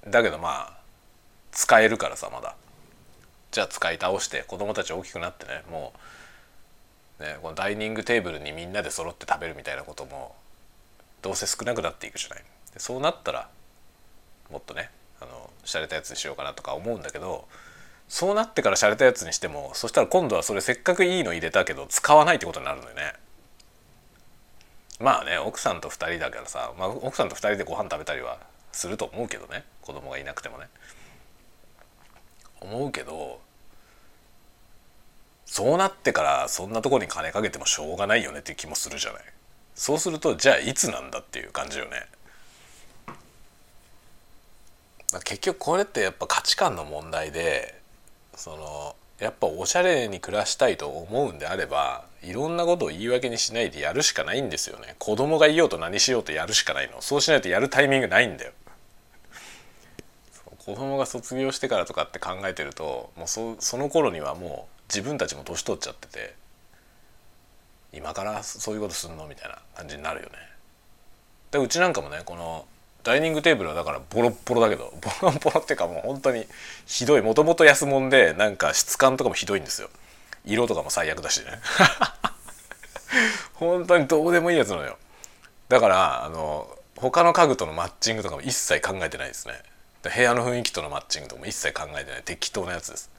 [0.07, 0.73] だけどまあ
[1.53, 2.55] 使えるからさまだ
[3.51, 5.93] じゃあ使い倒して子供たち大きくなってねも
[7.21, 10.35] う、ね、このダイニングテーブルにみんなで揃って食べるみたいなことも
[11.21, 12.45] どうせ少なくなっていくじゃない。
[12.79, 13.49] そうなったら
[14.51, 17.47] もっとねあの洒落たやつにしようかなとか思うんだけど
[18.09, 23.13] そうなってから洒落たやつにしてもそしたら今度はそれせっかくいいの入れたけど使わないってことになるのよね。
[25.03, 28.39] まあね奥さんと2人だからさ、まあ、奥さんと2人でご飯食べたりは
[28.71, 30.69] すると思うけどね子供がいなくてもね。
[32.61, 33.41] 思うけど
[35.45, 39.23] そうなってからそんなとこに金かけてもしょうがないよねっていう気もするじゃない。
[39.75, 42.07] そうするとじゃあいつなんだっていう感じよね。
[45.25, 47.79] 結局これってやっぱ価値観の問題で
[48.35, 54.97] そのやっぱおしゃれに暮らしたいと思うんであればいろんなことを言い訳にしないでやるしかないんですよね。
[54.99, 57.01] 子供がいようと何しようとやるしかないの。
[57.01, 58.53] そうしないとやるタイミングないんだよ。
[60.59, 66.35] 子供が卒業してからとかって考えてるともうそその頃にはもう自分たちも年取っちゃってて
[67.93, 70.35] 今からそういうことすんのみたいな感じになるよね。
[71.53, 72.67] でうちなんかもねこの
[73.03, 76.47] ダイニングテーブルはだからボロッボロだけど ボロボロってかもう本当に
[76.87, 77.23] ひどい。
[77.23, 79.91] もともと安物でなんか質感とかもひどいんですよ。
[80.45, 81.61] 色とかも最悪だしね。
[83.55, 84.99] 本当にどうでもいいやつなのよ。
[85.69, 89.61] だからあの他の家具とのマッチングとかも一切考えてないですね。
[90.03, 92.23] 部屋の雰囲気とのマッチングとかも一切考えてない。
[92.23, 93.11] 適当なやつです。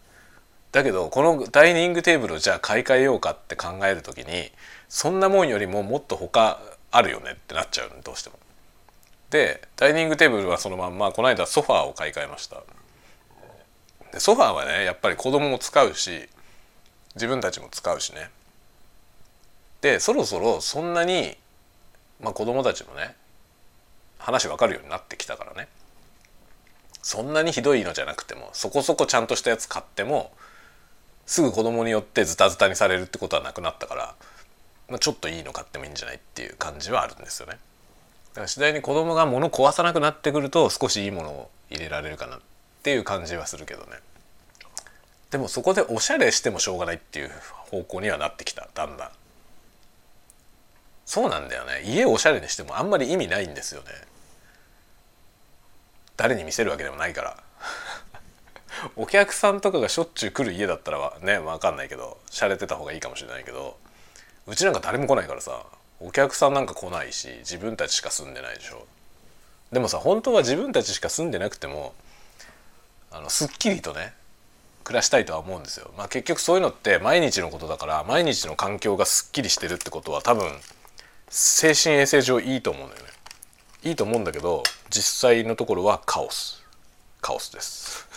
[0.71, 4.51] だけどこのダイニングテーブルをじゃあ買い替えようかって考える時に
[4.89, 8.39] そんなもんよりももっと他あるよねってなっちゃうのどうしても。
[9.33, 12.61] でダイニングテーブルはそのまんまこの間ソファーを買い替えました。
[14.11, 16.29] でソファーはねやっぱり子供も使うし
[17.15, 18.29] 自分たちも使うしね。
[19.81, 21.35] でそろそろそんなに、
[22.21, 23.15] まあ、子供たちもね
[24.19, 25.67] 話分かるようになってきたからね。
[27.01, 30.31] そんなにひどいのじゃなくてもそこそこちゃんとしたやつ買っても
[31.25, 34.15] すぐ子供によってズタズタにされるってことはなくなったから、
[34.89, 37.57] まあ、ちょっといいの買ってもいいんじゃないっていう感じはあるんですよね。
[38.33, 42.39] だから次第に子供が物壊さなくなってくると少しいいものを入れられるかなっ
[42.81, 43.99] ていう感じはするけどね。
[45.29, 47.31] でもそこでおしゃれしてもしょうがないっていう
[47.71, 49.09] 方向にはなってきただんだん。
[51.05, 51.83] そうなんだよね。
[51.85, 53.87] 家をおしゃれにしてもあんまり意味ないんですよね。
[56.17, 57.37] 誰に見せるわけでもないから。
[58.95, 63.77] お客さんとかがしょっちゅう来る家だったらね分かんないけど洒落てた方がいいかもしれないけど
[64.47, 65.63] うちなんか誰も来ないからさ。
[65.99, 68.85] お客さんなんか来ないし自分たちしか住んでないでしょ
[69.71, 71.93] でもさ本当は自分たちしか住んでなくても
[73.11, 74.13] あのすっきりとね
[74.83, 75.91] 暮らしたいとは思うんですよ。
[75.97, 80.51] まあ、結局そういうのって毎日のことだから毎日の環境がすっきりしてるってことは多分
[81.29, 83.09] 精神衛生上いいと思うんだよね。
[83.83, 86.63] いいと思うんだけど実際のところはカオス
[87.21, 88.07] カオスです。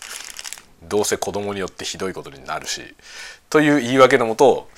[0.82, 2.94] どうせ子供によってひどいことになるし
[3.50, 4.68] という言い訳のもと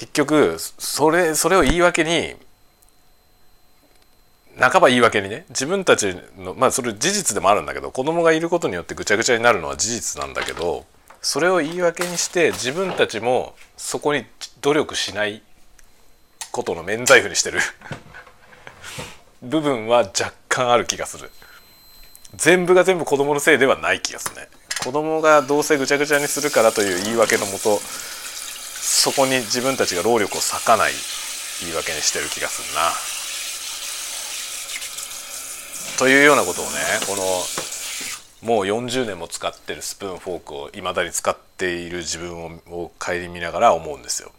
[0.00, 2.34] 結局それそれを言い訳に
[4.58, 10.86] 半ば言い訳にね自分たちのまあそれ事実でもあるんだけど子供がいることによってぐちゃぐちゃになるのは事実なんだけど
[11.20, 14.24] それを言い訳にして自分たちもそこに
[14.62, 15.42] 努力しない
[16.50, 17.60] ことの免罪符にしてる。
[19.42, 21.30] 部分は若干ある気がする。
[22.36, 24.48] 全部が全部子供のせいではない気がするね。
[24.82, 27.80] 子供がどうせぐちゃぐちゃにするからという言い訳のもと
[28.80, 30.92] そこに自分たちが労力を割かない
[31.62, 32.90] 言い訳にしてる気がするな。
[35.98, 36.70] というようなことをね
[37.06, 37.22] この
[38.42, 44.32] もう40年も使ってるスプーンフォークをいまだに使っている自分を顧みながら思うんですよ。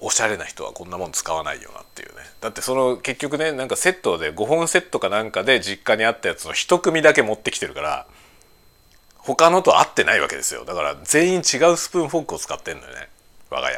[0.00, 8.06] おしゃれな人はこんなもん使わないよなっていうねだってその結局ねなんかセットで5本セットかなんかで実家にあったやつの1組だけ持ってきてるから
[9.26, 10.64] 他のと合ってないわけですよ。
[10.64, 13.08] だから全員違うスプーンフォークを使ってんのよね。
[13.50, 13.76] 我が家。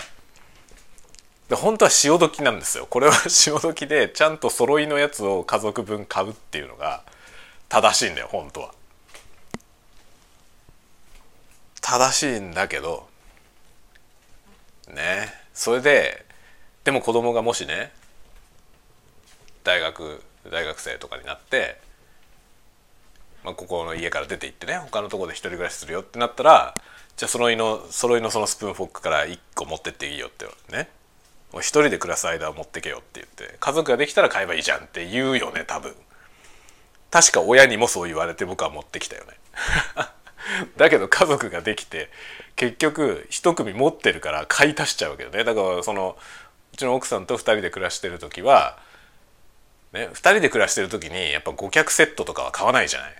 [1.49, 2.86] で本当は潮時なんですよ。
[2.88, 7.03] これは 潮時でちゃんと揃いのやつを家族分買うっていうのが
[7.70, 8.74] 正しいんだよ本当は。
[11.80, 13.09] 正しいんだけど
[14.88, 15.32] ね。
[15.55, 16.26] それで
[16.84, 17.90] でも子供がもしね
[19.64, 21.80] 大学大学生とかになって
[23.49, 26.74] まあ、ここの家から出て行ってね他のとこで一人暮らしするよってなったら
[27.16, 30.90] じゃあ揃いの揃いのそのスプーンフォークから1個持ってっていいよってね。
[31.51, 35.94] もう一人で暮らす間は持ってけよって言って家族ができたら買えばいいじゃんって言うよね多分。
[37.11, 39.32] 確か親にもそう言われて僕は持ってきたよね。
[40.76, 42.11] だけど家族ができて
[42.55, 45.42] 結局一組持ってるから買い足しちゃうわけよね。
[45.42, 46.18] だからその
[46.74, 48.78] うちの奥さんと2人で暮らしてる時は
[49.94, 53.14] ね2人で暮らしてる時にやっぱ5脚セットとかは買わないじゃない。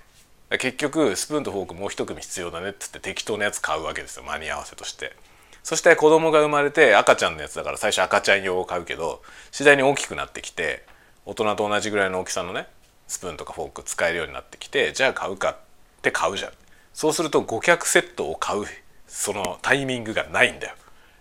[0.51, 4.23] 結局スプーンとフォークもう一組必要だねっつって適当なやつ買うわけですよ。
[4.23, 5.15] 間に合わせとして。
[5.63, 9.21] そして子供が生まれて赤ちゃんのやつだから最初赤ちゃん用を買うけど
[9.51, 10.87] 次第に大きくなってきて
[11.27, 12.67] 大人と同じぐらいの大きさのね
[13.07, 15.57] スプーンとかフォーク使えるようになってきてじゃあ買うかっ
[16.01, 16.53] て買うじゃん。
[16.95, 18.65] そうすると5脚セットを買う
[19.07, 20.75] そのタイミングがないんだよ。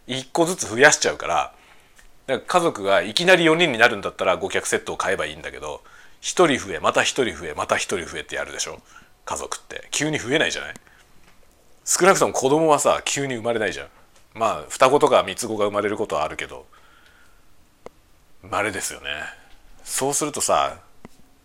[0.08, 1.54] 1個ずつ増やしちゃうから
[2.28, 5.82] から家族がいきなり4人になるんだったら5脚セットを買えばいいんだけど
[6.22, 8.80] 1人増えまた1人増えまた1人増えってやるでしょ。
[9.28, 9.90] 家族って。
[9.92, 10.74] 急に増えないじゃない？
[11.86, 13.88] 少なくとも子供はさ急に生まれないじゃん。
[14.34, 16.66] まあ双子とか三つ子が生まれることはあるけど。
[18.42, 19.08] 稀ですよね。
[19.84, 20.80] そうするとさ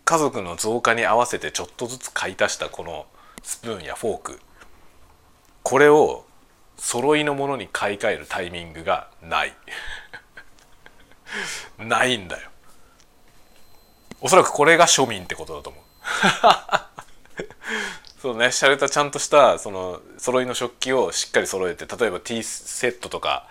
[0.05, 3.05] 家族の増加に合わせてちょっとずつ買い足したこの
[3.41, 4.39] スプーンやフォーク。
[5.63, 6.25] これを
[6.77, 9.53] 揃いのものに買い替えるタイミングがない。
[11.77, 12.49] ないんだよ。
[14.21, 15.83] おそらくこれが庶民ってことだと思う。
[18.21, 23.47] そうね洒落たちゃんとしたその揃いの食器をしっかり揃えて例えばティーセットとか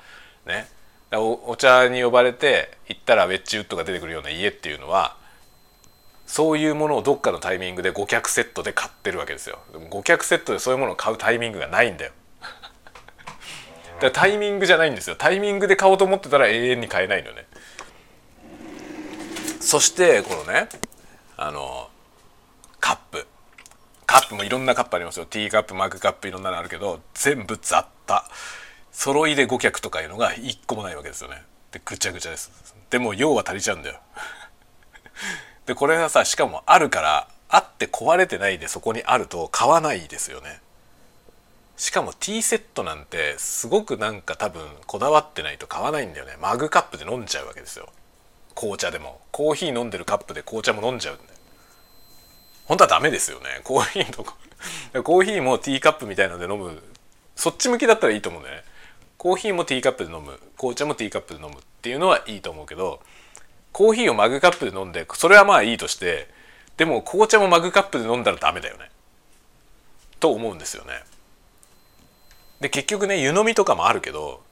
[0.47, 0.69] ね。
[1.15, 5.15] お茶に呼ばれて行ったらウェッジウッドが出てくるような家っていうのは
[6.27, 9.59] そういうものをどっかのタイミングで5脚セットで買ってるわけですよ。
[9.73, 12.13] でも5脚セットでそういうものを買うタイミングがないんだよ。
[12.41, 15.17] だからタイミングじゃないんですよ。
[15.17, 17.47] タイミングで買おうと思ってたら永遠に買えないのね。
[19.61, 20.71] そしてこのね
[21.37, 21.91] あの
[22.81, 23.27] カップ
[24.13, 25.25] カップもいろんなカップありますよ。
[25.25, 28.23] ティーカップマグカップいろんなのあるけど全部雑多。
[28.93, 31.43] 揃いで5脚とかいうのが1個もないわけですよね。
[31.71, 32.75] でぐちゃぐちゃです。
[32.91, 34.01] でも用は足りちゃうんだよ。
[35.65, 40.61] でこれがさしかもあるからあって壊れてないでそこにあると買わないですよね。
[41.79, 46.37] しかもティーセットなんてすごくなんか多分こだわってないと買わないんだよね。
[46.39, 47.89] マグカップで飲んじゃうわけですよ。
[48.55, 49.23] 紅茶でも。
[49.31, 51.15] コーヒー飲んでるカップで紅茶も飲んじゃう。
[51.15, 51.32] んだよ
[52.67, 53.61] 本当はダメですよね。
[53.65, 54.37] コーヒーとか。
[55.03, 56.83] コーヒーもティーカップみたいなので飲む。
[57.35, 58.65] そっち向きだったらいいと思うんだよね。
[59.19, 60.39] コーヒーもティーカップで飲む。
[60.57, 63.01] 紅茶もティーカップで飲むっていうのはいいと思うけど
[63.73, 66.29] コーヒーをマグカップで飲んでそれはまあいいとして
[66.77, 68.91] でも紅茶もマグカップで飲んだらダメだよね。
[70.21, 70.93] と思うんですよね。
[72.61, 74.43] で結局ね湯飲みとかもあるけど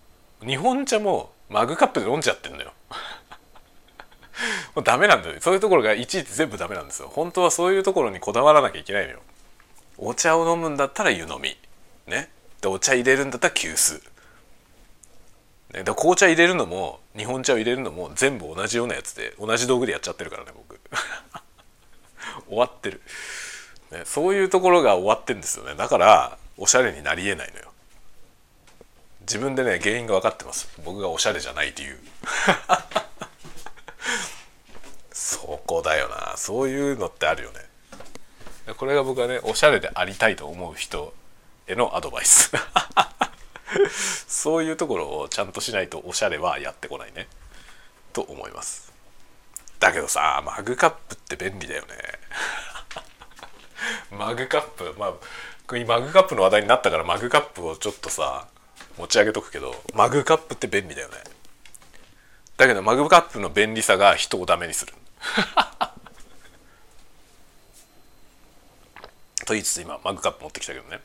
[0.45, 2.73] 日本茶もマグカップで飲んじゃってんのよ。
[4.75, 7.09] もうダメなんだよそういうところがいちいち全部ダメなんですよ。
[7.09, 9.21] 本当はそういうところにこだわらなきゃいけないのよ。
[9.99, 11.57] お茶を飲むんだったら湯飲み。
[12.07, 12.31] ね。
[12.61, 14.03] でお茶入れるんだったら急須。
[15.73, 20.81] ね、で紅茶入れるのも日本茶を入れるのも全部同じようなやつで同じ道具でやっちゃってるからね僕。
[22.49, 23.01] 終わってる、
[23.93, 25.75] ね、そういうところが終わってんですよね。
[25.77, 27.73] だからおしゃれになりえないのよ。
[29.21, 30.69] 自分でね原因が分かってます。
[30.85, 31.99] 僕がおしゃれじゃないっていう
[35.71, 36.35] こだよな。
[36.37, 38.75] そういうのってあるよね。
[38.77, 41.15] これが僕はねおしゃれでありたいと思う人
[41.69, 42.51] へのアドバイス。
[44.27, 47.29] そういうところをちゃんとしないとおしゃれはやってこないね。
[48.13, 48.93] と思います。
[49.79, 51.89] だけどさマグカップって便利だよね。
[54.11, 55.13] マグカップまあ
[55.87, 58.49] マグカップの話題になったからマグカップをちょっとさ
[58.99, 61.19] 持ち上げとくけどマグカップって便利だよね。
[62.57, 64.95] だけどマグカップの便利さが人をダメにする。
[69.47, 71.01] と言いつつ今マグカップ持ってきたけどね。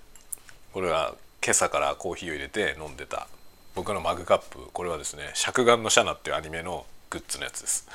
[0.74, 3.28] これは今朝からコーヒーを入れて飲んでた。
[3.76, 7.88] 僕のマグカップこれはですね「尺眼のシャナ」っていうアニメのグッズのやつです。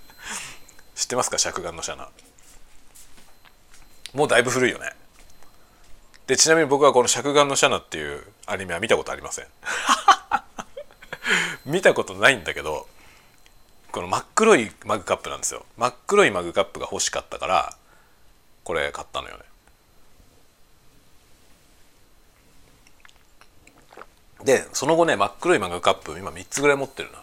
[0.94, 1.38] 知ってますか？
[1.38, 2.08] 尺眼のシャナ。
[4.14, 4.92] もうだいぶ古いよね。
[6.26, 9.46] でちなみに僕はこの「尺眼のシャナ」っていうアニメは見たことありません。
[11.66, 12.88] 見たことないんだけど
[13.96, 15.64] この真っ黒いマグカップなんですよ。
[15.78, 17.74] 真っ黒いマグカップが欲しかったから
[18.62, 19.42] これ買ったのよね。
[24.44, 27.22] でその後ね真っ黒いマグカップ今3つぐらい持ってるな。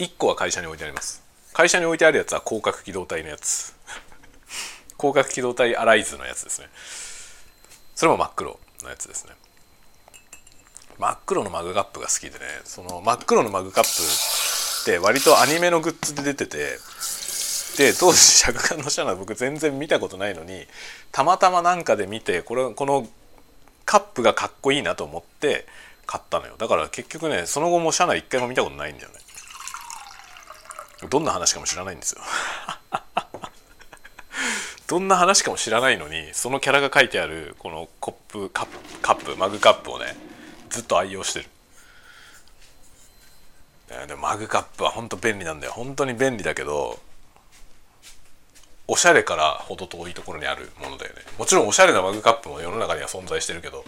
[0.00, 1.22] 1個は会社に置いてあります。
[1.54, 3.74] 会社に置いてあるやつは広角機動隊のやつ。
[5.00, 6.68] 広角機動隊アライズのやつですね。
[7.94, 9.32] それも真っ黒のやつですね。
[10.98, 14.47] 真っ黒のマグカップが好きでねその真っ黒のマグカップ
[14.88, 16.78] って割とアニメのグッズで出てて
[17.76, 20.64] で当時尺眼のシャナ僕全然見たことないのに
[21.12, 23.06] たまたまなんかで見てこれこの
[23.84, 25.66] カップがかっこいいなと思って
[26.06, 26.54] 買ったのよ。
[26.58, 29.16] だから結局ねその後も社内一回も見たことないんだよね。
[31.08, 32.22] どんな話かも知らないんですよ。
[34.88, 40.16] どんな話かも知らないのにそのキャラが書いてあるこのコップカップカップマグカップをね
[40.70, 41.48] ずっと愛用してる。
[44.06, 45.72] でもマグカップは本当便利なんだよ。
[45.72, 46.98] 本当に便利だけど
[48.86, 51.22] おしゃれから程遠いところにあるものだよね。
[51.38, 53.84] もちろんおしゃれなマグカップも世の中には存在してるけど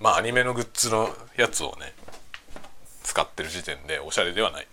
[0.00, 1.92] まあアニメのグッズのやつをね
[3.02, 4.66] 使ってる時点でおしゃれではない。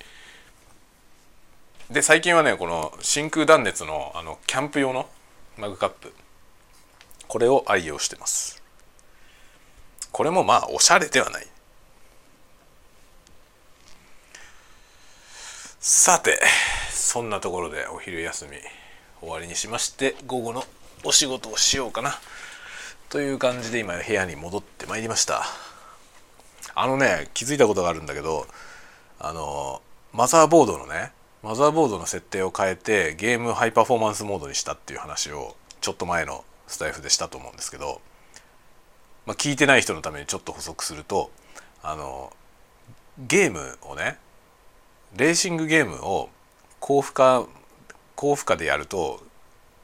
[1.89, 5.07] で最近はねこの真空断熱のあのキャンプ用の
[5.57, 6.13] マグカップ
[7.27, 8.61] これを愛用してます。
[10.11, 11.47] これもまあおしゃれではない。
[15.89, 16.37] さて
[16.91, 18.57] そんなところでお昼休み
[19.21, 20.65] 終わりにしまして午後の
[21.05, 22.19] お仕事をしようかな。
[23.07, 25.43] という感じで今部屋に戻ってまいりました。
[26.75, 28.47] あのね気づいたことがあるんだけど
[29.17, 29.81] あの
[30.11, 38.01] マザーボードのねマザーボードの設定を変えてゲームハイパフォーマンスモードにしたっていう話をちょっと前のスタイフでしたと思うんですけど、
[39.25, 41.31] まあ、聞いてない人のためにちょっと補足すると
[41.81, 42.33] あの
[43.17, 44.17] ゲームをね
[45.15, 46.29] レーシングゲームを
[46.79, 47.45] 高負荷
[48.15, 49.21] 高負荷でやると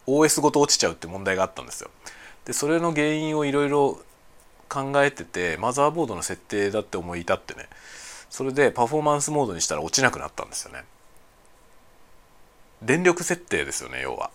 [0.08, 1.90] OS ごと落ちちゃうって問題があったんですよ。
[2.46, 4.02] でそれの原因をいろいろ
[4.68, 7.70] 考えててマザーボードの設定だって思い至ってね
[8.30, 10.84] それでパフォーマンスモードにしたら落ちなくなったんですよね。
[12.82, 14.32] 電力設定ですよね要は。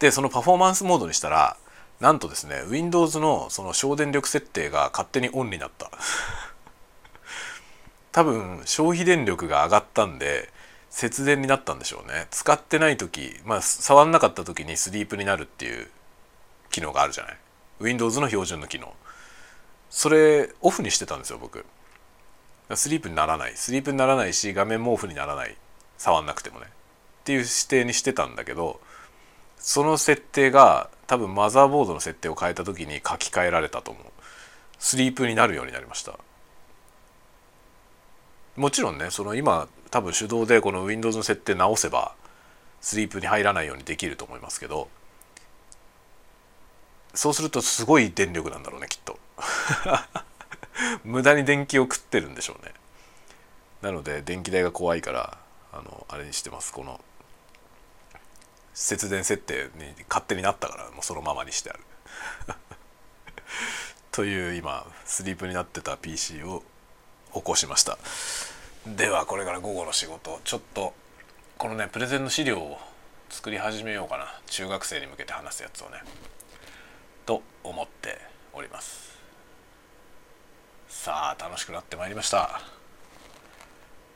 [0.00, 1.56] でそのパフォーマンスモードにしたら
[2.00, 5.90] なんとですね Windows のその省電力設定が勝手にオンになった
[8.12, 10.50] 多分消費電力が上がったんで
[10.90, 12.26] 節電になったんでしょうね。
[12.30, 15.88] 使ってない時まあ触んなかった時にスリープになるっていう
[16.70, 17.38] 機能があるじゃない。
[17.80, 18.92] Windows の標準の機能。
[19.90, 21.64] それオフにしてたんですよ僕。
[22.74, 23.52] スリープにならない。
[23.56, 25.56] スリープにならないし画面もオフにならない。
[25.96, 26.66] 触んなくてもね。
[26.66, 28.80] っていう指定にしてたんだけど
[29.56, 34.04] その設定が多分マザーボードの設定を変えた時に書き換えられたと思う。
[34.78, 36.18] スリープになるようになりました。
[38.56, 42.14] もちろんねその今多分手動でこの Windows の設定直せば
[42.80, 44.88] スリープに入らないようにできると思いますけど
[47.14, 49.18] そうするとすごい電力なんだろうねきっと。
[51.04, 52.72] 無駄に電気を食ってるんでしょうね。
[53.82, 55.38] なので電気代が怖いから
[55.72, 56.72] あのあれにしてます。
[56.72, 57.00] この
[58.72, 61.80] 節電設定に勝手になったからもうそのままにしてある。
[64.10, 66.62] という今スリープになってた PC を
[67.34, 67.98] 起こしました。
[68.86, 70.92] ではこれから午後の仕事ちょっと
[71.58, 72.78] このねプレゼンの資料を
[73.30, 74.26] 作り始めようかな。
[74.46, 76.02] 中学生に向けて話すやつをね。
[77.24, 78.18] と思って
[78.52, 79.12] おります。
[80.88, 82.60] さあ楽しくなってまいりました。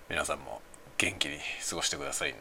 [0.08, 0.60] 皆さんも
[0.98, 1.38] 元気に
[1.68, 2.38] 過ごしてくださいね、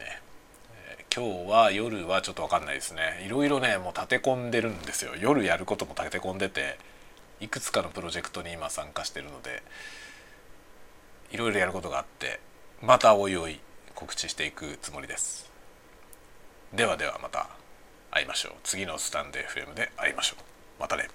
[0.88, 3.24] えー、今日は夜はちょっと分かんないですね。
[3.26, 5.12] いろいろねもう立て込んでるんですよ。
[5.18, 6.78] 夜やることも立て込んでて
[7.40, 9.62] いくつかのプロジェクトに今参加してるので
[11.36, 12.40] いろいろやることがあって
[12.80, 13.60] またおいおい
[13.94, 15.52] 告知していくつもりです。
[16.72, 17.50] ではではまた
[18.10, 18.52] 会いましょう。
[18.64, 20.80] 次のスタンド FM で会いましょう。
[20.80, 21.10] またね。